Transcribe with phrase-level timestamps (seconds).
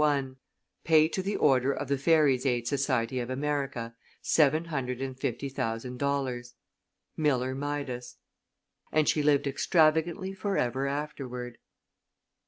[0.03, 0.35] 1
[0.83, 5.47] Pay to the order of The Fairy's Aid Society of America Seven hundred and fifty
[5.47, 6.55] thousand Dollars
[7.19, 8.17] ($750,000.00) GASMERILDA MILLER MIDAS
[8.91, 11.59] And she lived extravagantly forever afterward.